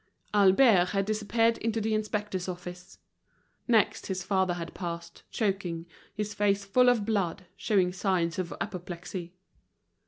Albert 0.33 0.85
had 0.93 1.05
disappeared 1.05 1.59
into 1.59 1.79
the 1.79 1.93
inspectors' 1.93 2.49
office. 2.49 2.97
Next 3.67 4.07
his 4.07 4.23
father 4.23 4.55
had 4.55 4.73
passed, 4.73 5.21
choking, 5.29 5.85
his 6.11 6.33
face 6.33 6.65
full 6.65 6.89
of 6.89 7.05
blood, 7.05 7.45
showing 7.55 7.93
signs 7.93 8.39
of 8.39 8.51
apoplexy. 8.59 9.35